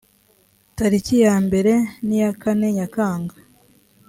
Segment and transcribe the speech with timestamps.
[0.77, 1.73] tariki yambere
[2.07, 3.35] n iya kane nyakanga